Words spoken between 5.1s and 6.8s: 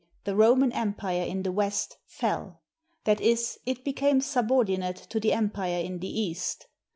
to the Empire in the East.